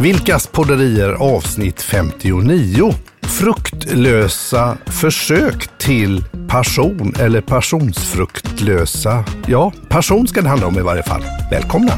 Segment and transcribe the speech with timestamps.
[0.00, 2.94] Vilkas podderier avsnitt 59.
[3.22, 9.24] Fruktlösa försök till passion eller passionsfruktlösa.
[9.46, 11.22] Ja, passion ska det handla om i varje fall.
[11.50, 11.92] Välkomna!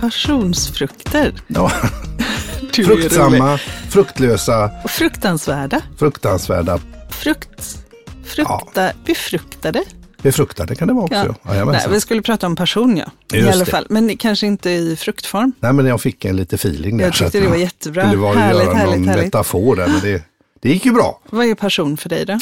[0.00, 1.34] Passionsfrukter.
[1.46, 1.70] Ja,
[2.72, 3.58] fruktsamma,
[3.88, 5.80] fruktlösa, Och fruktansvärda.
[5.98, 6.78] fruktansvärda,
[7.10, 7.78] Frukt,
[8.24, 9.82] frukta, befruktade.
[10.26, 11.34] Befruktade kan det vara också.
[11.42, 11.56] Ja.
[11.56, 11.64] Ja.
[11.64, 13.36] Nej, vi skulle prata om passion, ja.
[13.38, 13.70] I alla det.
[13.70, 13.86] fall.
[13.90, 15.52] Men kanske inte i fruktform.
[15.60, 17.04] Nej, men jag fick en lite feeling där.
[17.04, 18.02] Jag tyckte det var jättebra.
[18.06, 19.24] skulle vara Härligt, göra härligt, någon härligt.
[19.24, 20.22] metafor där, men det,
[20.62, 21.20] det gick ju bra.
[21.30, 22.38] Vad är passion för dig då?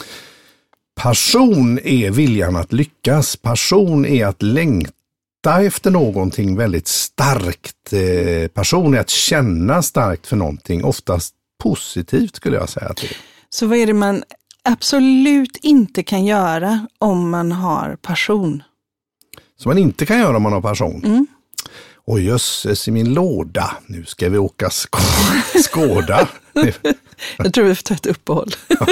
[1.00, 3.36] Passion är viljan att lyckas.
[3.36, 7.92] Passion är att längta efter någonting väldigt starkt.
[7.92, 12.94] Eh, Passion är att känna starkt för någonting, oftast positivt skulle jag säga.
[12.94, 13.16] Till.
[13.50, 14.22] Så vad är det man
[14.64, 18.62] absolut inte kan göra om man har passion?
[19.58, 21.02] Som man inte kan göra om man har passion.
[21.04, 21.26] Mm.
[22.06, 26.28] Oj jösses i min låda, nu ska vi åka sk- Skåda.
[27.38, 28.50] Jag tror vi får ta ett uppehåll.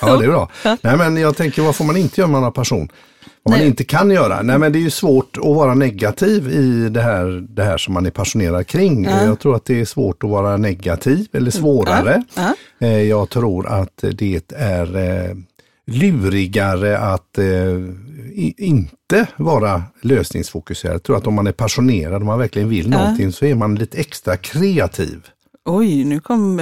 [0.00, 0.50] Ja, det är bra.
[0.82, 2.88] Nej, men jag tänker, vad får man inte göra om man har passion?
[3.44, 4.42] Vad man inte kan göra?
[4.42, 7.94] Nej, men det är ju svårt att vara negativ i det här, det här som
[7.94, 9.04] man är passionerad kring.
[9.04, 9.24] Ja.
[9.24, 12.22] Jag tror att det är svårt att vara negativ, eller svårare.
[12.34, 15.34] Ja, Eh, Jag tror att det är eh,
[15.86, 17.44] lurigare att eh,
[18.58, 20.94] inte vara lösningsfokuserad.
[20.94, 22.98] Jag tror att om man är passionerad, om man verkligen vill Ja.
[22.98, 25.26] någonting, så är man lite extra kreativ.
[25.64, 26.56] Oj, nu kom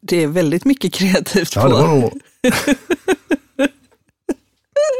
[0.00, 1.68] det är väldigt mycket kreativt Ja, på.
[1.68, 2.12] det var nog...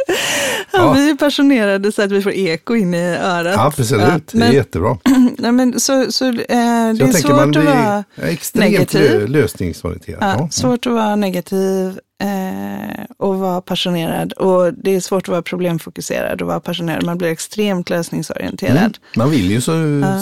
[0.73, 0.93] Ja.
[0.93, 3.59] Vi är passionerade så att vi får eko in i örat.
[3.59, 4.99] Absolut, Ja, det är men, jättebra.
[5.39, 9.11] nej, men så, så, eh, det är Så tänker svårt man att vara extremt negativ.
[9.21, 10.19] lö- lösningsorienterad.
[10.23, 10.49] Ja, Ja.
[10.51, 14.33] svårt att vara negativ eh, och vara passionerad.
[14.33, 17.05] Och det är svårt att vara problemfokuserad och vara passionerad.
[17.05, 18.77] Man blir extremt lösningsorienterad.
[18.77, 18.93] Mm.
[19.17, 19.73] Man vill ju så,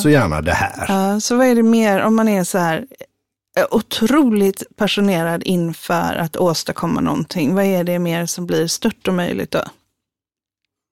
[0.03, 0.85] så gärna det här.
[0.89, 2.85] Ja, så vad är det mer om man är så här
[3.71, 7.55] otroligt passionerad inför att åstadkomma någonting?
[7.55, 9.63] Vad är det mer som blir stört och möjligt då?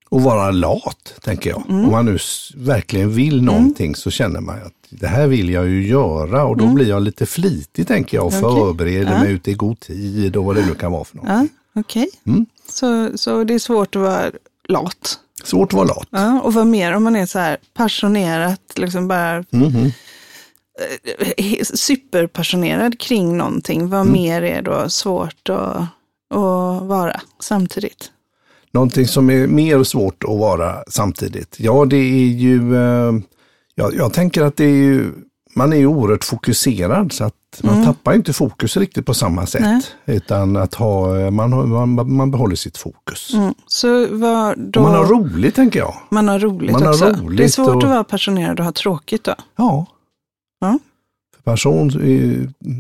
[0.09, 1.63] Och vara lat, tänker jag.
[1.69, 1.85] Mm.
[1.85, 2.19] Om man nu
[2.57, 6.65] verkligen vill någonting så känner man att det här vill jag ju göra och då
[6.65, 6.75] Mm.
[6.75, 8.41] blir jag lite flitig, tänker jag, och Okej.
[8.41, 9.19] förbereder Ja.
[9.19, 11.27] mig ute i god tid och vad det nu kan vara för något.
[11.29, 11.47] Ja,
[11.77, 12.47] Okej, Mm.
[12.69, 14.31] så, så det är svårt att vara
[14.69, 15.19] lat.
[15.45, 16.07] Svårt att vara lat.
[16.11, 19.65] Ja, och vad mer om man är så här passionerat, liksom bara Mhm.
[19.77, 19.91] eh,
[21.63, 23.89] superpassionerad kring någonting.
[23.89, 24.13] Vad Mm.
[24.13, 25.77] mer är då svårt att,
[26.35, 28.11] att vara samtidigt?
[28.73, 31.57] Någonting som är mer svårt att vara samtidigt.
[31.59, 33.13] Ja, det är ju, eh,
[33.75, 35.13] jag, jag tänker att det är ju,
[35.57, 39.61] man är ju oerhört fokuserad så att man tappar inte fokus riktigt på samma sätt.
[39.61, 39.81] Mm.
[40.05, 40.17] Nej.
[40.17, 43.35] Utan att ha, man, har- man, man behåller sitt fokus.
[43.35, 43.55] Mm.
[43.67, 44.07] Så
[44.57, 44.83] då?
[44.83, 45.95] Man har roligt tänker jag.
[46.11, 47.05] Man har roligt Man har också.
[47.23, 49.35] roligt det är svårt och- att vara passionerad och ha tråkigt då.
[49.57, 49.87] Ja.
[50.65, 50.79] Ja.
[51.37, 51.91] För passion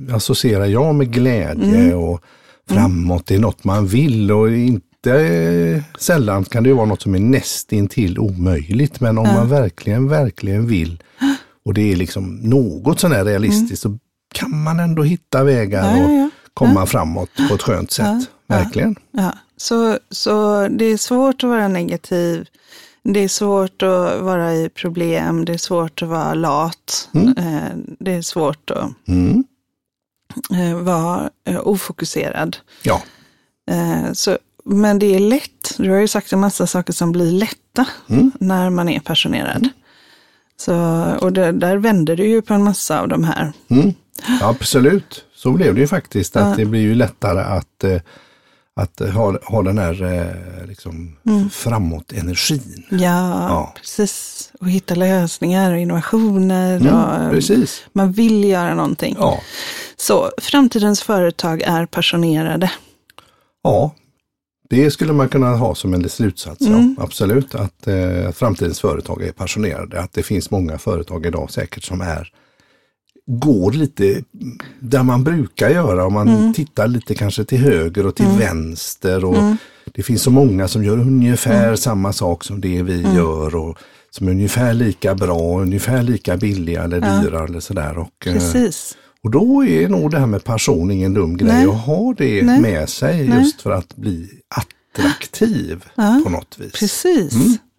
[0.09, 1.99] eh, associerar jag med glädje Mm.
[1.99, 2.21] och
[2.69, 3.27] framåt.
[3.27, 7.15] Det är något man vill och inte eh, sällan kan det ju vara något som
[7.15, 9.00] är nästintill omöjligt.
[9.00, 11.03] Men om man verkligen, verkligen vill
[11.65, 13.99] och det är liksom något sånär realistiskt så
[14.34, 16.01] kan man ändå hitta vägar Mm.
[16.01, 16.31] Ja, och ja, ja.
[16.55, 18.28] komma framåt på ett skönt sätt.
[18.49, 18.97] Verkligen.
[19.11, 19.33] Ja.
[19.56, 22.47] Så, så det är svårt att vara negativ.
[23.04, 25.44] Det är svårt att vara i problem.
[25.44, 27.09] Det är svårt att vara lat.
[27.15, 29.44] Eh, Det är svårt att Mm.
[30.53, 32.56] eh, vara eh, ofokuserad.
[32.82, 33.03] Ja.
[34.12, 35.75] Så, men det är lätt.
[35.78, 38.32] Du har ju sagt en massa saker som blir lätta Mm.
[38.41, 39.69] när man är passionerad.
[40.56, 40.75] Så,
[41.21, 43.53] och det, där vänder du ju på en massa av de här.
[43.69, 43.92] Mm.
[44.42, 46.36] Absolut, så blev det ju faktiskt.
[46.36, 47.84] Att Det blir ju lättare att,
[48.76, 51.16] att ha, ha den här eh, liksom,
[51.52, 52.84] framåt-energin.
[52.90, 52.98] Ja,
[53.48, 53.72] Ja.
[53.76, 54.50] precis.
[54.60, 56.76] Och hitta lösningar och innovationer.
[56.76, 57.84] Mm, och precis.
[57.92, 59.16] Man vill göra någonting.
[59.18, 59.40] Ja.
[59.96, 62.70] Så framtidens företag är passionerade.
[63.62, 63.94] ja,
[64.70, 66.60] det skulle man kunna ha som en slutsats.
[66.60, 66.94] Mm.
[66.98, 70.00] Ja, absolut, att eh, framtidens företag är passionerade.
[70.00, 72.32] Att det finns många företag idag säkert som är
[73.26, 74.22] går lite
[74.80, 76.06] där man brukar göra.
[76.06, 76.53] Om man Mm.
[76.54, 79.24] tittar lite kanske till höger och till vänster.
[79.24, 79.36] Och
[79.92, 81.76] Det finns så många som gör ungefär Mm.
[81.76, 83.56] samma sak som det vi gör.
[83.56, 83.78] Och
[84.10, 87.98] som är ungefär lika bra, ungefär lika billiga eller dyra eller sådär.
[87.98, 88.97] Och, eh, Precis.
[89.22, 91.66] och då är nog det här med passion ingen dum grej Nej.
[91.66, 92.60] att ha det Nej.
[92.60, 93.38] med sig Nej.
[93.38, 94.28] just för att bli
[94.98, 96.20] attraktiv Ja.
[96.24, 96.72] på något vis.
[96.72, 97.34] Precis.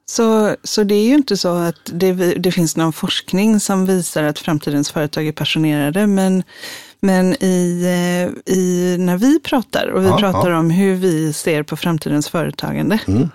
[0.10, 4.24] Så, så det är ju inte så att det, det finns någon forskning som visar
[4.24, 6.44] att framtidens företag är passionerade, men,
[7.00, 10.60] men i, eh, i, när vi pratar och vi Ja, pratar ja.
[10.60, 13.30] om hur vi ser på framtidens företagande, Mm.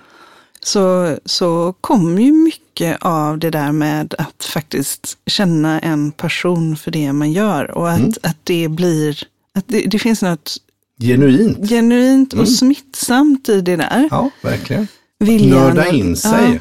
[0.60, 6.90] så, så kommer ju mycket av det där med att faktiskt känna en passion för
[6.90, 8.12] det man gör och att, Mm.
[8.22, 9.18] att det blir,
[9.54, 10.56] att det, det finns något
[11.00, 11.68] Genuint.
[11.68, 12.50] genuint och Mm.
[12.50, 14.08] smittsamt i det där.
[14.10, 14.88] Ja, verkligen.
[15.20, 16.30] Viljan Nörda in sig.
[16.32, 16.58] Ja, Mm.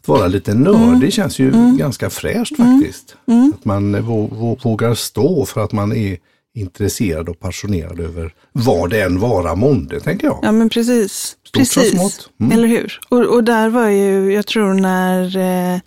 [0.00, 3.16] Att vara lite nördig känns ju ganska fräscht faktiskt.
[3.28, 3.52] Mm.
[3.58, 6.16] Att man vå- vå- vågar stå för att man är
[6.54, 10.38] intresserad och passionerad över vad det än vara månde, tänker jag.
[10.42, 11.36] ja men precis.
[11.48, 12.28] Stort precis.
[12.40, 12.52] Mm.
[12.52, 12.98] Eller hur?
[13.08, 15.36] Och, och där var ju, jag tror när
[15.74, 15.80] eh,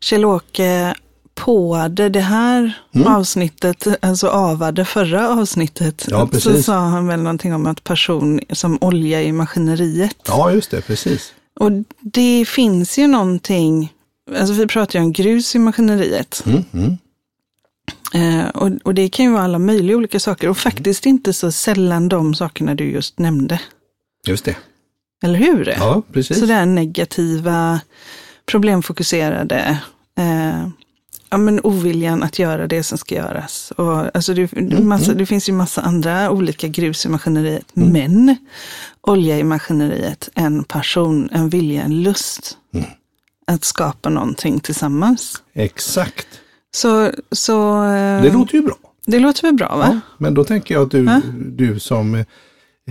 [0.00, 0.94] Kjell-Åke
[1.38, 2.72] påade det här
[3.06, 6.28] avsnittet, alltså avade förra avsnittet, Mm.
[6.32, 10.16] Ja, så sa han väl någonting om att person som olja i maskineriet.
[10.26, 11.32] Ja, just det, precis.
[11.60, 11.70] Och
[12.00, 13.92] det finns ju någonting,
[14.38, 16.42] alltså vi pratar ju om grus i maskineriet.
[16.46, 16.98] Mm, mm.
[18.14, 21.52] Eh, och, och det kan ju vara alla möjliga olika saker och faktiskt inte så
[21.52, 23.60] sällan de sakerna du just nämnde.
[24.26, 24.56] Just det.
[25.22, 25.74] Eller hur?
[25.78, 26.40] Ja, precis.
[26.40, 27.80] Så det är negativa,
[28.46, 29.78] problemfokuserade,
[30.18, 30.68] eh,
[31.30, 33.72] ja, men oviljan att göra det som ska göras.
[33.76, 37.92] Och, alltså det, Mm, massa, det finns ju massa andra olika grus i maskineriet, Mm.
[37.92, 38.36] men
[39.00, 42.86] olja i maskineriet, en passion, en vilja, en lust Mm.
[43.46, 45.42] att skapa någonting tillsammans.
[45.54, 46.26] Exakt.
[46.74, 48.74] Så, så eh, Det låter ju bra.
[49.06, 49.88] det låter väl bra va?
[49.92, 51.20] Ja, men då tänker jag att du, Ja.
[51.36, 52.24] du som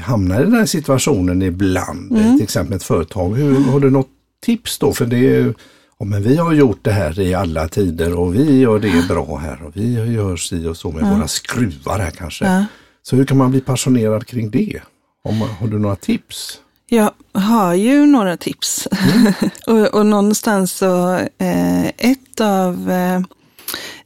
[0.01, 2.35] hamnar i den här situationen ibland, Mm.
[2.35, 4.09] till exempel ett företag, hur, har du något
[4.41, 4.93] tips då?
[4.93, 5.53] För det är ju,
[5.99, 9.37] ja, men vi har gjort det här i alla tider och vi gör det bra
[9.37, 12.45] här och vi gör si och så med våra skruvar här kanske.
[12.45, 12.65] Ja.
[13.03, 14.81] Så hur kan man bli passionerad kring det?
[15.23, 16.61] Om, har du några tips?
[16.89, 18.87] Jag har ju några tips.
[19.67, 23.21] och, och någonstans så, eh, ett av eh,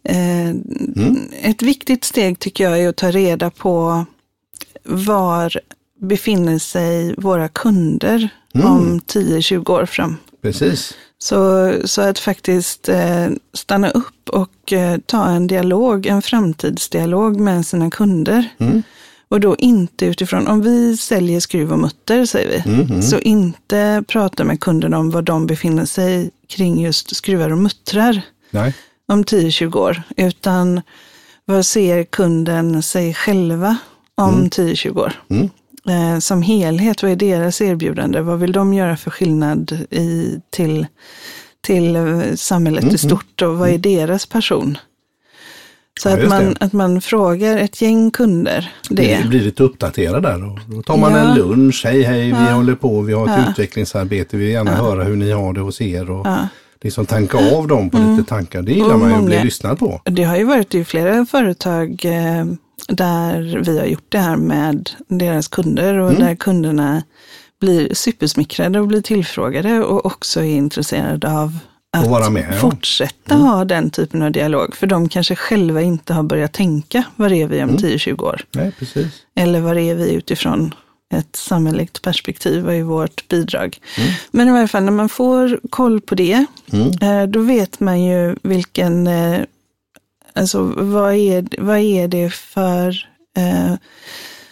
[0.04, 0.56] eh,
[1.42, 4.06] ett viktigt steg tycker jag är att ta reda på
[4.84, 5.60] var
[6.02, 10.18] befinner sig våra kunder om 10-20 år fram.
[10.42, 10.94] Precis.
[11.20, 17.66] Så, så att faktiskt eh, stanna upp och eh, ta en dialog, en framtidsdialog med
[17.66, 18.50] sina kunder.
[18.58, 18.84] Mm.
[19.28, 24.04] Och då inte utifrån, om vi säljer skruv och mutter säger vi, Mm, så inte
[24.08, 28.22] prata med kunderna om var de befinner sig kring just skruvar och muttrar
[28.52, 28.74] Nej.
[29.08, 30.82] om 10-20 år, utan
[31.46, 33.78] vad ser kunden sig själva
[34.16, 35.14] om 10-20 år?
[35.30, 35.50] Mm.
[35.90, 38.22] Eh, som helhet, vad är deras erbjudande?
[38.22, 40.86] Vad vill de göra för skillnad i, till,
[41.62, 44.78] till eh, samhället Mm, i stort och vad är deras passion?
[46.00, 46.56] Så Ja, att, man, det.
[46.60, 48.96] att man frågar ett gäng kunder det.
[48.96, 51.18] Blir, blir lite uppdaterad där och då tar man Ja.
[51.20, 51.82] en lunch.
[51.86, 52.52] Hej hej, vi Ja.
[52.54, 55.82] håller på, vi har ett utvecklingsarbete, vi vill gärna höra hur ni har det hos
[55.82, 56.12] er.
[56.12, 56.28] Och.
[56.84, 59.80] Liksom tanka av dem på lite tankar, det gillar Och man ju att bli lyssnad
[59.80, 60.02] på.
[60.06, 62.46] Det har ju varit i flera företag eh,
[62.92, 66.22] där vi har gjort det här med deras kunder och Mm.
[66.22, 67.04] där kunderna
[67.60, 71.58] blir supersmickrade och blir tillfrågade och också är intresserade av
[71.94, 72.48] att med, ja.
[72.48, 72.60] Mm.
[72.60, 74.76] fortsätta ha den typen av dialog.
[74.76, 77.78] För de kanske själva inte har börjat tänka, vad är vi om Mm.
[77.82, 78.42] 10-20 år?
[78.52, 78.72] Nej.
[79.36, 80.74] Eller vad är vi utifrån
[81.14, 82.64] ett samhälleligt perspektiv?
[82.64, 83.78] Vad är vårt bidrag?
[83.98, 84.12] Mm.
[84.32, 86.88] Men i varje fall när man får koll på det, Mm.
[87.02, 89.40] eh, då vet man ju vilken, eh,
[90.36, 93.08] alltså vad är, vad är det för
[93.38, 93.74] eh,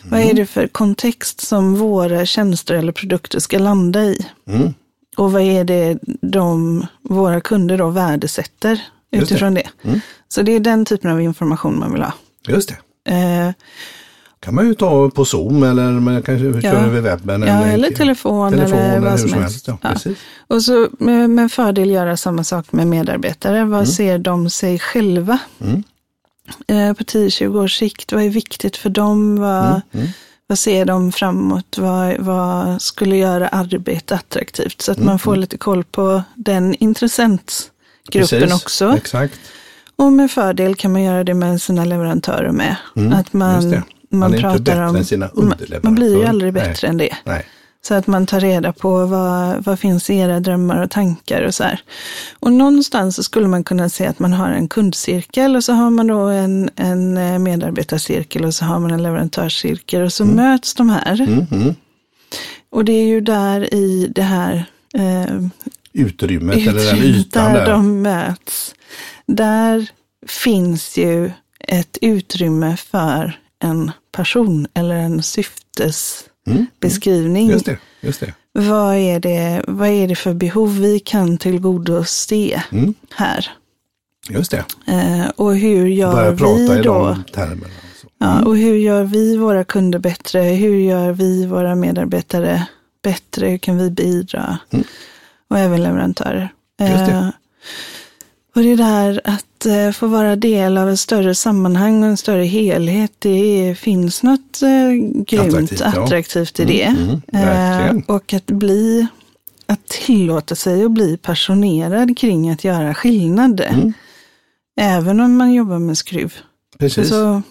[0.03, 0.29] vad Mm.
[0.29, 4.25] är det för kontext som våra tjänster eller produkter ska landa i?
[4.47, 4.73] Mm.
[5.17, 9.17] Och vad är det de, våra kunder då värdesätter Just det.
[9.17, 9.69] utifrån det?
[9.83, 9.99] Mm.
[10.27, 12.13] Så det är den typen av information man vill ha.
[12.47, 12.69] Just
[13.05, 13.11] det.
[13.11, 13.51] Eh,
[14.39, 17.41] kan man ju ta på Zoom eller man kanske köra över webben.
[17.41, 19.67] Ja, eller telefon, telefon eller vad hur som helst.
[19.67, 19.79] helst.
[19.83, 20.11] Ja, Ja.
[20.47, 23.65] Och så med, med fördel göra samma sak med medarbetare.
[23.65, 23.85] Vad Mm.
[23.85, 25.37] ser de sig själva?
[25.61, 25.83] Mm.
[26.67, 29.39] Eh, på 10-20 års sikt, vad är viktigt för dem?
[29.39, 30.07] Vad, Mm.
[30.47, 31.77] vad ser de framåt?
[31.77, 34.81] Vad, vad skulle göra arbete attraktivt?
[34.81, 38.49] Så att man får lite koll på den intressentgruppen Mm.
[38.49, 38.53] Precis.
[38.63, 38.93] också.
[38.97, 39.39] Exakt.
[39.95, 42.75] Och med fördel kan man göra det med sina leverantörer med.
[42.95, 43.83] Mm, Att man.
[44.09, 44.95] Man, är inte pratar bättre om...
[44.95, 45.83] än sina underleverantörer.
[45.83, 46.63] man blir ju aldrig Nej.
[46.63, 47.15] bättre än det.
[47.23, 47.45] Nej.
[47.81, 51.55] Så att man tar reda på vad, vad finns i era drömmar och tankar och
[51.55, 51.81] så här.
[52.39, 55.89] Och någonstans så skulle man kunna se att man har en kundcirkel och så har
[55.89, 60.73] man då en, en eh, medarbetarcirkel och så har man en leverantörscirkel och så möts
[60.73, 61.21] de här.
[61.21, 61.45] Mm.
[61.51, 61.75] Mm.
[62.69, 65.41] Och det är ju där i det här eh,
[65.93, 67.71] Utrymmet eller den utrymmet ytan där där.
[67.71, 68.75] de möts.
[69.25, 69.89] Där
[70.27, 77.43] finns ju ett utrymme för en passion eller en syftesbeskrivning.
[77.43, 77.53] Mm.
[77.53, 77.77] Just det.
[78.01, 78.33] Just det.
[78.51, 82.93] Vad är det, vad är det för behov vi kan tillgodose Mm.
[83.15, 83.47] här?
[84.29, 84.65] Just det.
[84.87, 87.05] Eh, och hur gör Börja prata vi i då?
[87.05, 87.73] de termerna.
[87.89, 88.07] Alltså.
[88.17, 90.41] Ja, och hur gör vi våra kunder bättre?
[90.41, 92.65] Hur gör vi våra medarbetare
[93.03, 93.47] bättre?
[93.47, 94.57] Hur kan vi bidra?
[94.69, 94.85] Mm.
[95.49, 96.49] Och även leverantörer.
[96.79, 97.31] Just det.
[98.59, 102.43] Och det där att eh, få vara del av ett större sammanhang och en större
[102.43, 104.91] helhet, det finns något eh,
[105.23, 106.03] grymt Attraktivt, ja.
[106.03, 107.37] attraktivt i Mm, det.
[107.37, 107.97] mm.
[107.97, 109.07] Eh, och att bli,
[109.65, 113.61] att tillåta sig att bli passionerad kring att göra skillnad.
[113.61, 113.93] Mm.
[114.81, 116.33] Även om man jobbar med skruv.
[116.79, 117.09] Precis.
[117.09, 117.41] Så,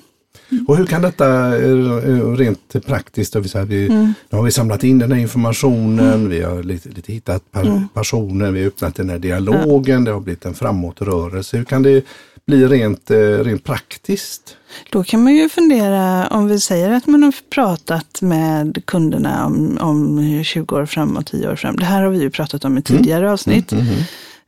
[0.67, 4.15] Och hur kan detta eh, rent praktiskt, vi, så här, vi, Mm.
[4.31, 7.89] nu har vi samlat in den här informationen, vi har lite, lite hittat per, Mm.
[7.95, 11.57] personer, vi har öppnat den här dialogen, det har blivit en framåtrörelse.
[11.57, 12.05] Hur kan det
[12.47, 14.57] bli rent, eh, rent praktiskt?
[14.91, 19.79] Då kan man ju fundera, om vi säger att man har pratat med kunderna om,
[19.81, 21.77] om 20 år fram och 10 år fram.
[21.77, 23.73] Det här har vi ju pratat om i tidigare avsnitt.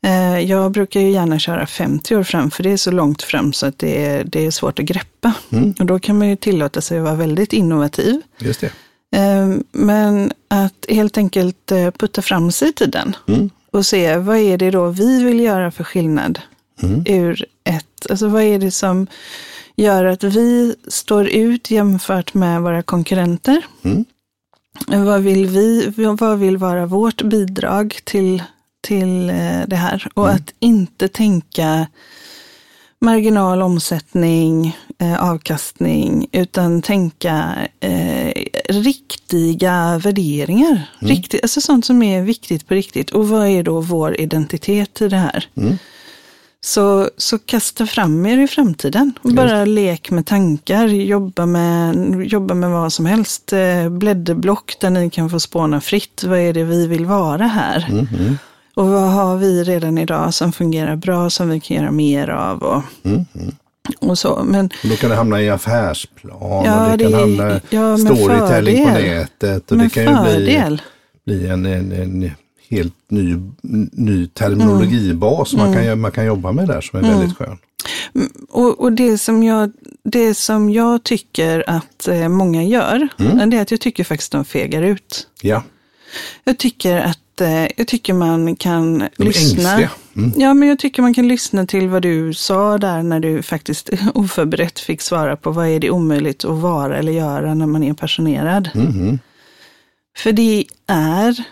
[0.06, 3.52] Eh, Jag brukar ju gärna köra 50 år fram, för det är så långt fram
[3.52, 5.32] så att det är, det är svårt att greppa.
[5.52, 5.74] Mm.
[5.78, 8.20] Och då kan man ju tillåta sig att vara väldigt innovativ.
[8.38, 8.72] Just det.
[9.18, 13.50] Eh, Men att helt enkelt eh, putta fram sig i tiden Mm.
[13.72, 16.38] och se vad är det då vi vill göra för skillnad
[16.82, 17.02] Mm.
[17.06, 19.06] ur ett, alltså vad är det som
[19.76, 23.62] gör att vi står ut jämfört med våra konkurrenter?
[23.82, 24.04] Mm.
[24.86, 28.42] Vad vill vi, vad vill vara vårt bidrag till,
[28.80, 30.06] till eh, det här?
[30.14, 30.36] Och Mm.
[30.36, 31.86] att inte tänka
[33.00, 38.32] marginal omsättning, eh, avkastning, utan tänka eh,
[38.68, 40.70] riktiga värderingar.
[41.00, 41.14] Mm.
[41.16, 43.10] Riktigt, alltså sånt som är viktigt på riktigt.
[43.10, 45.48] Och vad är då vår identitet i det här?
[45.56, 45.78] Mm.
[46.62, 49.12] Så, så kasta fram er i framtiden.
[49.22, 51.94] Bara lek med tankar, jobba med,
[52.24, 53.52] jobba med vad som helst.
[53.52, 56.24] Eh, Blädderblock där ni kan få spåna fritt.
[56.24, 57.88] Vad är det vi vill vara här?
[57.90, 58.38] Mhm.
[58.80, 62.62] Och vad har vi redan idag som fungerar bra, som vi kan göra mer av
[62.62, 63.24] och, Mhm.
[64.00, 64.42] och så.
[64.44, 68.84] Men Då kan det hamna i affärsplan Ja, och det kan det- hamna ja, storytelling
[68.86, 69.70] på nätet.
[69.70, 70.78] Och det kan ju bli,
[71.26, 72.30] bli en, en, en
[72.70, 73.36] helt ny,
[73.92, 77.58] ny terminologibas man, kan, man kan jobba med där som är väldigt skön.
[78.50, 79.72] Och, och det, som jag,
[80.04, 83.08] det som jag tycker att eh, många gör,
[83.46, 85.26] det är att jag tycker faktiskt de fegar ut.
[85.42, 85.62] Ja,
[86.44, 89.88] Jag tycker att eh, jag tycker man kan lyssna.
[90.16, 90.32] Mm.
[90.36, 93.90] Ja, men jag tycker man kan lyssna till vad du sa där när du faktiskt
[94.14, 97.94] oförberett fick svara på vad är det omöjligt att vara eller göra när man är
[97.94, 98.70] passionerad.
[98.74, 99.18] Mhm.
[100.16, 101.44] För det är,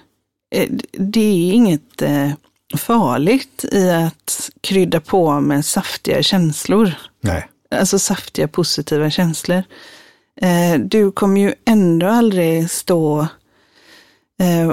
[0.54, 2.30] eh, det är inget eh,
[2.76, 6.92] farligt i att krydda på med saftiga känslor.
[7.21, 9.62] Nej, Alltså saftiga positiva känslor.
[10.40, 13.26] Eh, du kommer ju ändå aldrig stå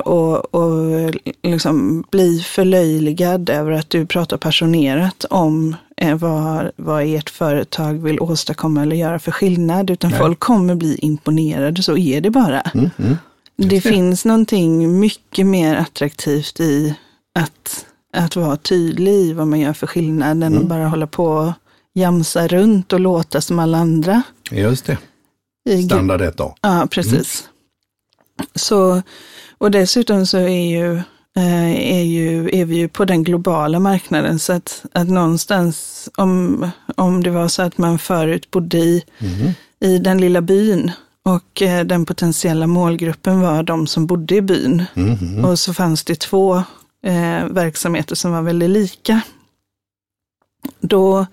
[0.04, 1.12] och, och
[1.44, 8.20] liksom bli förlöjligad över att du pratar passionerat om eh, vad, vad ert företag vill
[8.20, 9.90] åstadkomma eller göra för skillnad.
[9.90, 10.20] Utan Nej.
[10.20, 12.62] folk kommer bli imponerade, så är det bara.
[12.62, 13.18] mm, mm.
[13.58, 13.82] Det det.
[13.82, 16.96] finns någonting mycket mer attraktivt i
[17.40, 20.58] att, att vara tydlig i vad man gör för skillnad än Mm.
[20.60, 21.52] att bara hålla på och
[21.94, 24.22] jamsa runt och låta som alla andra.
[24.52, 24.98] just det.
[25.86, 26.54] Standard 1A.
[26.62, 27.50] Ja, precis.
[28.56, 29.02] Så,
[29.58, 30.96] och dessutom så är, ju,
[31.38, 36.68] eh, är, ju, är vi ju på den globala marknaden så att, att någonstans om,
[36.96, 39.52] om det var så att man förut bodde i, Mhm.
[39.80, 40.92] i den lilla byn
[41.24, 44.84] och eh, den potentiella målgruppen var de som bodde i byn.
[44.94, 45.46] Mhm.
[45.46, 46.56] Och så fanns det två
[47.06, 49.22] eh, verksamheter som var väldigt lika.
[50.80, 51.26] Då,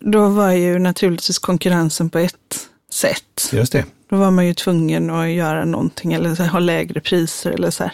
[0.00, 3.50] då var ju naturligtvis konkurrensen på ett sätt.
[3.52, 3.84] Just det.
[4.10, 7.82] Då var man ju tvungen att göra någonting eller här, ha lägre priser eller så
[7.82, 7.92] här.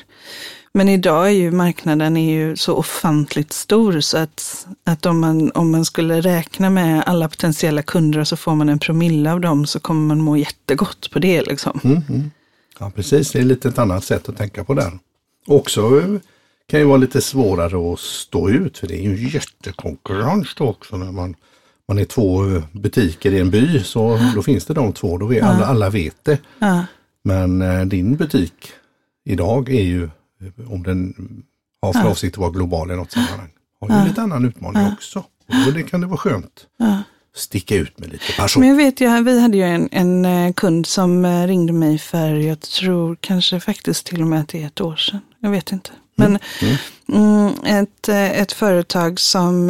[0.73, 5.53] Men idag är ju marknaden är ju så ofantligt stor så att, att om, man,
[5.53, 9.41] om man skulle räkna med alla potentiella kunder och så får man en promille av
[9.41, 11.81] dem så kommer man må jättegott på det liksom.
[11.85, 12.31] Mm, mm.
[12.79, 13.33] Ja, precis.
[13.33, 14.99] Det är lite ett annat sätt att tänka på där.
[15.47, 16.03] Också
[16.67, 20.65] kan ju vara lite svårare att stå ut för det är ju en jättekonkurrens då
[20.65, 21.37] också när man,
[21.89, 25.43] man är två butiker i en by så då finns det de två, då vet,
[25.43, 26.39] alla, alla vet det.
[27.25, 28.73] Men eh, din butik
[29.25, 31.15] idag är ju, eh, om den
[31.83, 34.93] har för avsikt att vara global i något sammanhang, har ju en lite annan utmaning
[34.93, 35.19] också.
[35.67, 36.67] Och det kan det vara skönt.
[37.37, 38.61] Sticka ut med lite passion.
[38.61, 41.99] Men jag vet ju, vi hade ju en, en eh, kund som eh, ringde mig
[41.99, 45.21] för, jag tror kanske faktiskt till och med att det är ett år sedan.
[45.41, 45.91] Jag vet inte.
[46.15, 46.39] Men
[47.13, 49.67] mm, ett, eh, ett företag som,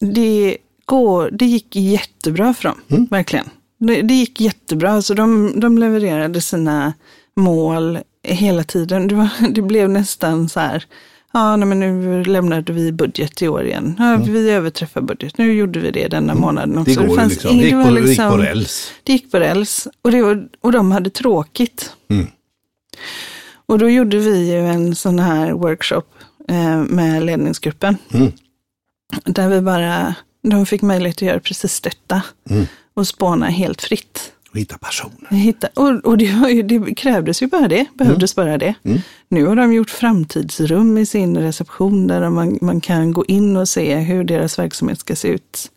[0.00, 0.56] det,
[0.86, 3.50] går, det gick jättebra för dem, verkligen.
[3.78, 6.92] Det, det gick jättebra, så de, de levererade sina
[7.36, 9.08] mål hela tiden.
[9.08, 10.84] Det, var, det blev nästan så här,
[11.32, 13.94] ja nej, men nu lämnade vi budget i år igen.
[13.98, 17.00] Ja, Vi överträffar budget, nu gjorde vi det denna månaden också.
[17.00, 18.92] Det går ju liksom, ing- det gick på, det gick liksom- på räls.
[19.02, 21.92] det gick på räls och, det var, och de hade tråkigt.
[22.10, 22.26] Mm.
[23.66, 26.02] Och då gjorde vi ju en sån här workshop
[26.48, 27.96] eh, med ledningsgruppen.
[28.14, 28.32] Mm.
[29.24, 30.14] Där vi bara,
[30.50, 32.22] de fick möjlighet att göra precis detta.
[32.50, 32.66] Mm.
[32.94, 34.32] Och spåna helt fritt.
[34.50, 35.30] Och hitta personer.
[35.30, 38.74] Hitta, och och det, det krävdes ju bara det, behövdes bara det.
[38.82, 39.00] Mm.
[39.28, 43.68] Nu har de gjort framtidsrum i sin reception där man, man kan gå in och
[43.68, 45.70] se hur deras verksamhet ska se ut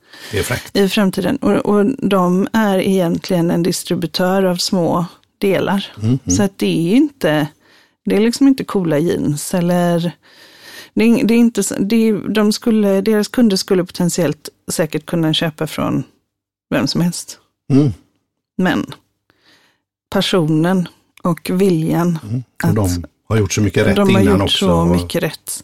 [0.73, 1.37] i framtiden.
[1.37, 5.05] Och, och de är egentligen en distributör av små
[5.37, 5.91] delar.
[6.31, 7.47] Så att det är inte,
[8.05, 10.11] det är liksom inte coola jeans eller
[10.99, 15.67] det är, det är inte, det de skulle, deras kunder skulle potentiellt säkert kunna köpa
[15.67, 16.03] från
[16.69, 17.39] vem som helst.
[17.73, 17.91] Mm.
[18.57, 18.85] Men
[20.09, 20.87] passionen
[21.23, 22.19] och viljan
[22.63, 24.65] Och de har gjort så mycket rätt de har innan gjort också.
[24.65, 25.63] så mycket rätt.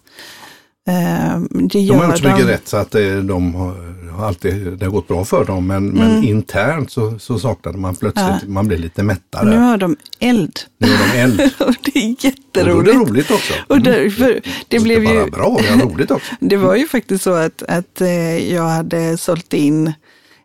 [0.88, 2.52] Eh, det de gör har gjort så mycket de.
[2.52, 3.76] rätt så att eh, de har,
[4.12, 5.68] har alltid, det har gått bra för dem.
[5.68, 8.40] Men, men internt så, så saknade man plötsligt, Mm.
[8.42, 8.50] Ja.
[8.50, 9.56] man blev lite Nu mättare.
[9.56, 10.60] har de eld.
[10.78, 11.38] Nu är de eld.
[11.58, 12.86] det är Och då är jätteroligt.
[12.94, 13.54] det roligt också.
[13.68, 16.32] Och därför, det Så blev ju, bara bra, det är roligt också.
[16.40, 19.94] det var ju faktiskt så att, att eh, jag hade sålt in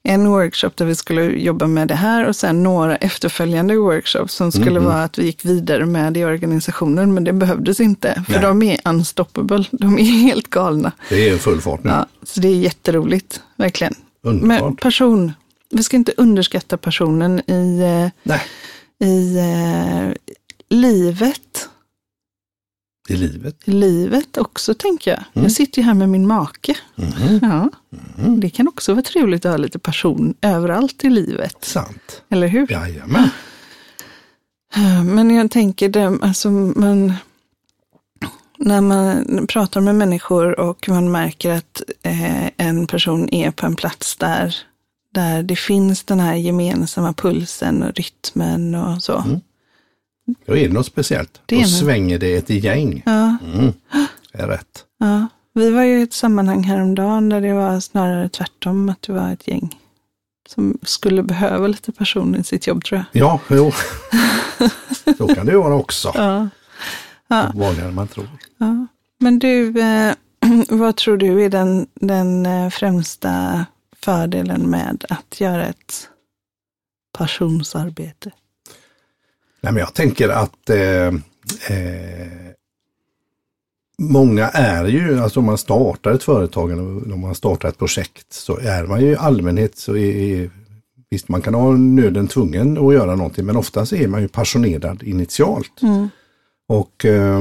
[0.02, 4.52] en workshop där vi skulle jobba med det här och sen några efterföljande workshops som
[4.52, 8.42] skulle vara att vi gick vidare med i organisationen, men det behövdes inte, för Nej.
[8.42, 10.92] de är unstoppable, de är helt galna.
[11.08, 11.90] Det är full fart nu.
[11.90, 13.94] Ja, så det är jätteroligt, verkligen.
[14.22, 14.80] Men Underbart.
[14.80, 15.32] person,
[15.70, 18.42] vi ska inte underskatta personen i, eh, Nej,
[18.98, 20.12] i eh,
[20.68, 21.68] livet.
[23.10, 23.56] I livet.
[23.64, 25.24] I livet också tänker jag.
[25.32, 25.44] Mm.
[25.44, 26.74] Jag sitter ju här med min make.
[26.94, 27.38] Mhm.
[27.42, 27.70] Ja,
[28.36, 31.56] det kan också vara trevligt att ha lite person överallt i livet.
[31.60, 32.22] Sant.
[32.28, 32.72] Eller hur?
[32.72, 33.28] Jajamän.
[35.04, 37.12] Men jag tänker, det, alltså man,
[38.58, 43.76] när man pratar med människor och man märker att eh, en person är på en
[43.76, 44.56] plats där,
[45.14, 49.24] där det finns den här gemensamma pulsen och rytmen och så.
[50.46, 51.40] Då är det något speciellt.
[51.46, 53.02] Det Då svänger det ett gäng.
[53.06, 53.72] Ja, Mm.
[54.32, 54.84] Det är rätt.
[54.98, 55.26] ja.
[55.54, 59.32] Vi var ju i ett sammanhang häromdagen där det var snarare tvärtom, att det var
[59.32, 59.76] ett gäng
[60.48, 63.22] som skulle behöva lite person i sitt jobb tror jag.
[63.22, 63.72] Ja, jo.
[65.18, 66.12] Så kan det ju vara också.
[66.14, 66.48] Ja.
[67.28, 67.50] Ja.
[67.54, 68.28] Vanligare än man tror.
[68.58, 68.86] Ja.
[69.18, 70.14] Men du, eh,
[70.68, 73.64] vad tror du är den, den eh, främsta
[73.96, 76.08] fördelen med att göra ett
[77.18, 78.30] passionsarbete?
[79.60, 81.06] Nej, men jag tänker att eh,
[81.76, 82.50] eh,
[83.98, 88.32] många är ju, alltså om man startar ett företag eller om man startar ett projekt
[88.32, 90.50] så är man ju i allmänhet så är,
[91.10, 95.02] visst man kan ha nöden tvungen att göra någonting men oftast är man ju passionerad
[95.02, 95.82] initialt.
[95.82, 96.08] Mm.
[96.68, 97.40] Och eh,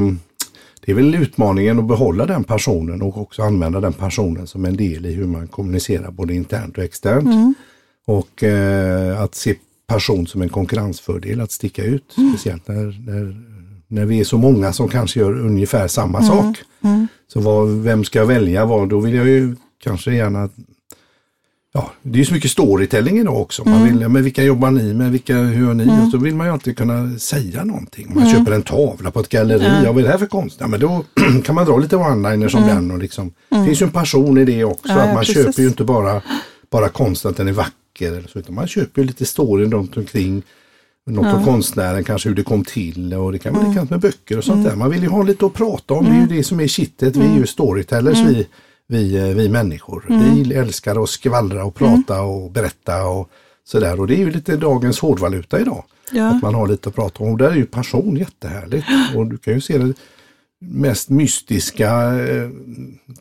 [0.86, 4.78] det är väl utmaningen att behålla den personen och också använda den personen som en
[4.78, 7.26] del i hur man kommunicerar både internt och externt.
[7.26, 7.54] Mm.
[8.06, 9.56] Och eh, att se
[9.90, 12.14] person som en konkurrensfördel, att sticka ut.
[12.18, 12.30] Mm.
[12.32, 13.36] Speciellt när, när,
[13.88, 16.58] när vi är så många som kanske gör ungefär samma sak.
[16.84, 17.08] Mm.
[17.34, 18.66] Så vad, vem ska jag välja?
[18.66, 20.50] Vad, då vill jag ju kanske gärna
[21.74, 23.64] Ja, det är ju så mycket storytelling idag också.
[23.66, 23.98] Man Mm.
[23.98, 25.12] vill, men vilka jobbar ni med?
[25.12, 26.06] Vilka, hur gör ni?
[26.06, 28.08] Och så vill man ju alltid kunna säga någonting.
[28.08, 28.36] Om man Mm.
[28.40, 29.92] köper en tavla på ett galleri, ja.
[29.92, 30.58] vad är det här för konst?
[30.60, 31.04] Ja, men då
[31.44, 32.92] kan man dra lite one-liner som den.
[32.92, 34.90] Och liksom, Det finns ju en passion i det också.
[34.92, 34.98] Mm.
[34.98, 35.46] Ja, att man precis.
[35.46, 36.22] köper ju inte bara,
[36.72, 37.74] bara konst att den är vacker.
[38.08, 40.44] Eller så, utan man köper ju lite story runt omkring.
[41.06, 44.38] Något om konstnären, kanske hur det kom till och det kan vara likadant med böcker
[44.38, 44.76] och sånt där.
[44.76, 47.16] Man vill ju ha lite att prata om, det är ju det som är kittet.
[47.16, 48.48] Vi är ju storytellers vi,
[48.88, 50.06] vi, eh, vi människor.
[50.10, 53.30] Vi älskar att skvallra och prata och berätta och
[53.64, 54.00] sådär.
[54.00, 55.84] Och det är ju lite dagens hårdvaluta idag.
[56.12, 56.28] Ja.
[56.28, 57.32] Att man har lite att prata om.
[57.32, 58.88] Och där är ju passion jättehärligt.
[59.16, 59.94] Och du kan ju se det
[60.62, 61.90] mest mystiska
[62.28, 62.50] eh,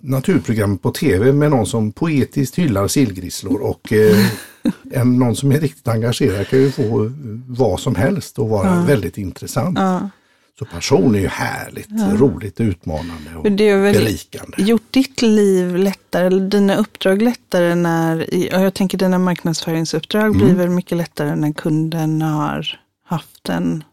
[0.01, 4.17] naturprogram på tv med någon som poetiskt hyllar sillgrisslor och eh,
[4.91, 7.13] en, någon som är riktigt engagerad kan ju få
[7.49, 9.79] vad som helst och vara väldigt intressant.
[9.79, 10.11] Ja.
[10.59, 11.89] Så passion är ju härligt,
[12.21, 14.57] roligt, utmanande och det är väl berikande.
[14.63, 18.21] gjort ditt liv lättare, eller dina uppdrag lättare när,
[18.55, 20.39] och jag tänker dina marknadsföringsuppdrag Mm.
[20.39, 23.85] blir väl mycket lättare när kunden har haft en,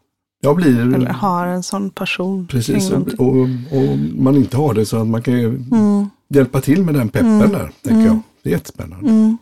[0.41, 2.35] Jag blir eller har en sån passion.
[2.35, 2.47] Mm.
[2.47, 3.07] precis och,
[3.77, 6.09] och man inte har det så att man kan ju Mm.
[6.29, 8.19] hjälpa till med den peppen där, tänker jag.
[8.43, 9.09] Det är jättespännande.
[9.09, 9.37] Mm.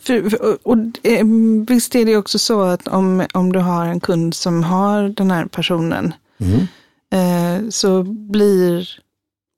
[0.00, 1.26] För, och, och eh,
[1.68, 5.30] visst är det också så att om, om du har en kund som har den
[5.30, 6.66] här personen Mm.
[7.10, 8.88] eh, så blir,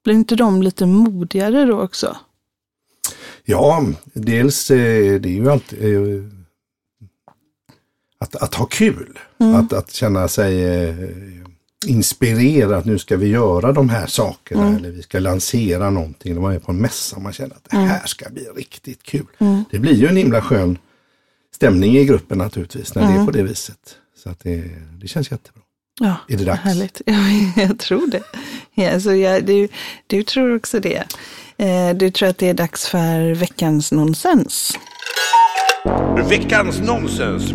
[0.05, 2.17] blir inte de lite modigare då också?
[3.45, 6.25] Ja, dels eh, det är ju alltid eh,
[8.19, 9.19] att, att ha kul.
[9.39, 10.65] Att, att känna sig
[11.87, 16.35] inspirerad att nu ska vi göra de här sakerna eller vi ska lansera någonting.
[16.35, 19.03] När man är på en mässa och man känner att det här ska bli riktigt
[19.03, 19.27] kul.
[19.71, 20.79] Det blir ju en himla skön
[21.55, 23.97] stämning i gruppen naturligtvis när det är på det viset.
[24.23, 24.65] Så att det,
[25.01, 25.63] det känns jättebra.
[26.01, 26.61] Ja, Är det dags?
[26.61, 27.03] Härligt.
[27.07, 28.23] Ja, jag tror det.
[28.75, 29.69] Ja, så jag, du,
[30.07, 31.05] du tror också det.
[31.57, 34.79] Eh, du tror att det är dags för veckans nonsens.
[36.29, 37.55] Veckans nonsens.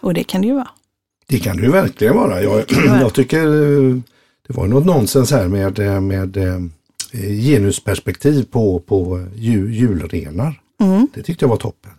[0.00, 0.68] Och det kan det ju vara.
[1.26, 2.42] Det kan det ju verkligen vara.
[2.42, 2.64] Jag,
[3.00, 3.96] jag tycker eh,
[4.46, 6.58] det var något nonsens här med, eh, med eh,
[7.44, 10.60] genusperspektiv på, på jul, julrenar.
[10.80, 11.08] Mm.
[11.14, 11.90] Det tyckte jag var toppen.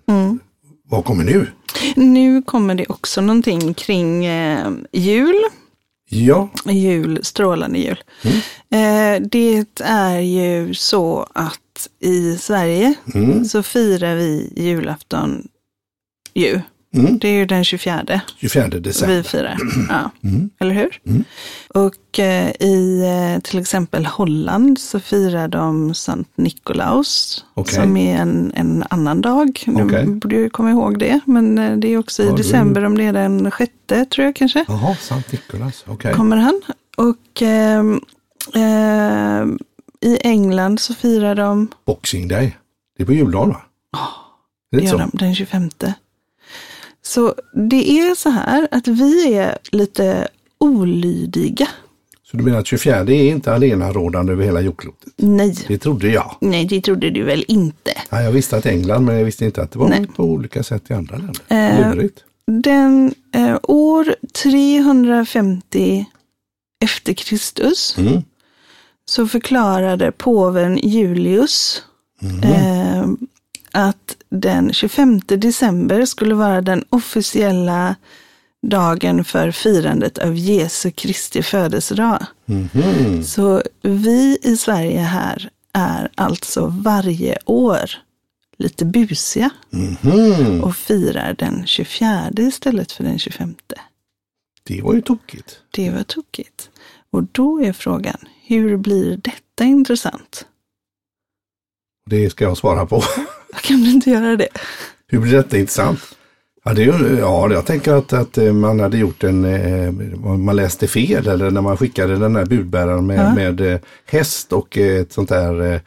[0.89, 1.47] Vad kommer nu?
[1.95, 5.35] Nu kommer det också någonting kring eh, jul.
[6.09, 8.03] Ja, Jul, strålande jul.
[8.69, 12.93] Eh, det är ju så att i Sverige
[13.49, 15.47] så firar vi julafton
[16.33, 16.61] ju.
[16.99, 17.19] Mm.
[17.19, 18.21] Det är ju den 24.
[18.37, 19.15] 24 december.
[19.15, 19.57] vi firar.
[19.89, 20.11] Ja.
[20.59, 20.99] Eller hur?
[21.67, 23.01] Och eh, i
[23.35, 27.45] eh, till exempel Holland så firar de Sankt Nikolaus.
[27.53, 27.75] Okej.
[27.75, 29.63] Som är en, en annan dag.
[29.67, 30.05] Nu Okej.
[30.05, 31.19] borde jag komma ihåg det.
[31.25, 34.35] Men eh, det är också i Ja, december, om det är den sjätte tror jag
[34.35, 34.65] kanske.
[34.67, 35.83] Jaha, Sankt Nikolas.
[35.87, 36.13] Okej.
[36.13, 36.61] Kommer han.
[36.97, 38.01] Och ehm,
[38.55, 39.59] ehm,
[40.01, 42.57] i England så firar de, Boxing Day.
[42.97, 43.61] Det är på juldagen va?
[44.71, 44.97] Det det gör så?
[44.97, 45.69] de den 25.
[47.05, 47.35] Så
[47.69, 51.67] det är så här att vi är lite olydiga.
[52.23, 55.13] Så du menar att 24 är inte allenarådande över hela jordklotet?
[55.17, 55.55] Nej.
[55.67, 56.35] Det trodde jag.
[56.41, 57.91] Nej, det trodde du väl inte.
[58.09, 60.07] Ja, jag visste att England, men jag visste inte att det var Nej.
[60.15, 61.41] på olika sätt i andra länder.
[61.47, 62.23] Eh, Lurigt.
[62.47, 66.05] Den eh, år 350
[66.83, 68.21] efter Kristus Mm.
[69.05, 71.81] så förklarade påven Julius
[72.43, 73.05] eh,
[73.71, 77.95] att den 25 december skulle vara den officiella
[78.67, 82.25] dagen för firandet av Jesu Kristi födelsedag.
[82.45, 83.23] Mhm.
[83.23, 87.89] Så vi i Sverige här är alltså varje år
[88.57, 90.63] lite busiga Mhm.
[90.63, 93.55] och firar den 24 istället för den 25.
[94.63, 95.59] Det var ju tokigt.
[95.71, 96.69] Det var tokigt.
[97.11, 100.45] Och då är frågan, hur blir detta intressant?
[102.09, 103.03] Det ska jag svara på.
[103.61, 104.47] Kan du inte göra det?
[105.07, 105.99] Hur blir detta intressant?
[106.63, 109.91] Ja, det är, ja, jag tänker att, att eh, man hade gjort en, eh,
[110.37, 113.35] man läste fel eller när man skickade den här budbäraren med, Ja.
[113.35, 115.81] med eh, häst och ett sånt där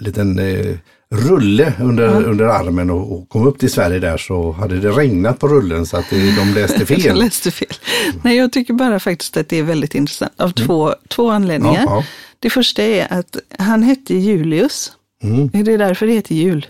[0.00, 0.40] liten
[1.14, 5.38] rulle under, under armen och, och kom upp till Sverige där så hade det regnat
[5.38, 7.18] på rullen så att det, de läste fel.
[7.18, 7.68] läste fel.
[8.22, 11.74] Nej, jag tycker bara faktiskt att det är väldigt intressant av två, två anledningar.
[11.82, 11.84] Mm.
[11.88, 12.04] Ja, ja.
[12.38, 14.92] Det första är att han hette Julius.
[15.22, 15.50] Mm.
[15.52, 16.66] Är det därför det heter jul?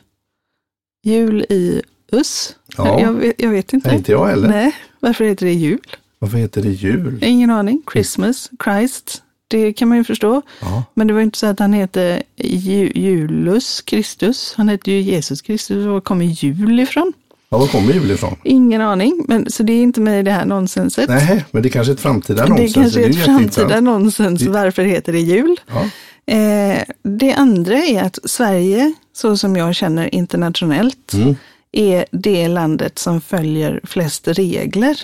[1.02, 1.82] Jul i
[2.12, 2.56] us?
[2.76, 3.00] Ja.
[3.00, 3.88] Jag, vet, jag vet inte.
[3.88, 4.48] Nej, inte jag heller.
[4.48, 5.78] Nej, varför heter det jul?
[6.18, 7.18] Varför heter det jul?
[7.24, 7.82] Ingen aning.
[7.92, 10.42] Christmas, Christ, det kan man ju förstå.
[10.60, 10.84] Ja.
[10.94, 14.54] Men det var inte så att han heter Ju- Julus Kristus.
[14.56, 15.86] Han heter ju Jesus Kristus.
[15.86, 17.12] Var kommer jul ifrån?
[17.48, 18.36] Ja, var kommer jul ifrån?
[18.44, 21.08] Ingen aning, men så det är inte med i det här nonsenset.
[21.08, 22.74] Nej, men det är kanske är ett framtida det nonsens.
[22.74, 24.42] kanske är ett framtida nonsens.
[24.42, 25.60] Varför heter det jul?
[25.66, 25.90] Ja.
[26.30, 31.36] Eh, det andra är att Sverige, så som jag känner internationellt, Mm.
[31.72, 35.00] är det landet som följer flest regler.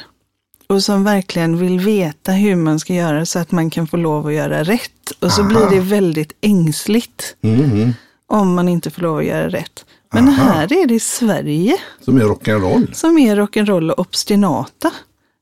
[0.69, 4.27] Och som verkligen vill veta hur man ska göra så att man kan få lov
[4.27, 5.11] att göra rätt.
[5.21, 5.49] Och så Aha.
[5.49, 7.95] blir det väldigt ängsligt Mhm.
[8.27, 9.85] om man inte får lov att göra rätt.
[10.13, 10.53] Men Aha.
[10.53, 12.93] här är det Sverige Som är rock'n'roll.
[12.93, 14.91] som är rock'n'roll och obstinata.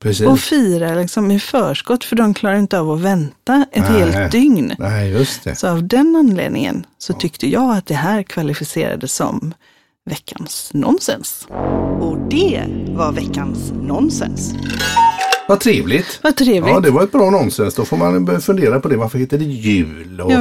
[0.05, 0.27] Precis.
[0.27, 3.99] Och firar liksom i förskott för de klarar inte av att vänta ett Nej.
[3.99, 4.75] helt dygn.
[4.79, 5.55] Nej, just det.
[5.55, 9.53] Så av den anledningen så tyckte jag att det här kvalificerades som
[10.09, 11.47] veckans nonsens.
[11.99, 14.53] Och det var veckans nonsens.
[15.47, 16.19] Vad trevligt.
[16.21, 16.73] Vad trevligt.
[16.73, 17.75] Ja, det var ett bra nonsens.
[17.75, 18.97] Då får man fundera på det.
[18.97, 20.21] Varför heter det jul?
[20.21, 20.39] Och Ja,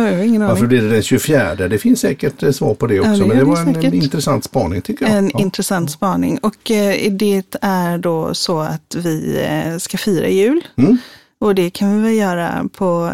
[0.48, 1.54] varför blir det den 24?
[1.54, 3.12] Det finns säkert eh, svar på det också.
[3.12, 5.14] det men det var en, en intressant spaning tycker jag.
[5.14, 5.40] En ja.
[5.40, 6.38] intressant spaning.
[6.38, 10.66] Och eh, det är då så att vi eh, ska fira jul.
[10.76, 10.98] Mm.
[11.38, 13.12] Och det kan vi väl göra på,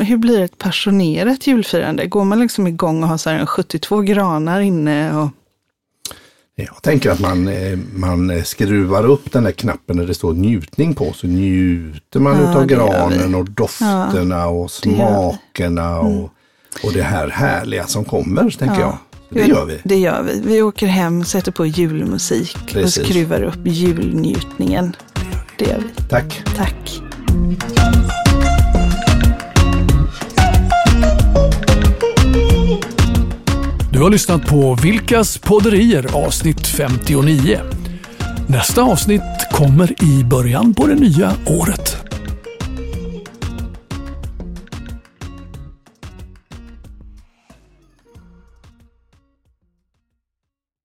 [0.00, 2.06] hur blir ett passionerat julfirande?
[2.06, 5.16] Går man liksom igång och har så här en 72 granar inne?
[5.16, 5.28] Och,
[6.66, 10.94] Jag tänker att man, eh, man skruvar upp den där knappen där det står njutning
[10.94, 11.12] på.
[11.12, 13.34] Så njuter man Ja, det gör granen vi.
[13.34, 15.00] och dofterna och det gör vi.
[15.00, 15.08] Mm.
[15.08, 16.22] smakerna och,
[16.84, 18.98] och det här härliga som kommer, tänker jag.
[19.28, 19.78] Så det gör vi.
[19.84, 20.40] Det gör vi.
[20.44, 22.98] Vi åker hem, sätter på julmusik Precis.
[22.98, 24.96] och skruvar upp julnjutningen.
[25.58, 26.02] Det gör vi.
[26.08, 26.42] Tack.
[26.56, 27.00] Tack.
[34.00, 37.58] Du har lyssnat på Vilkas podderier avsnitt 59.
[38.48, 42.09] Nästa avsnitt kommer i början på det nya året.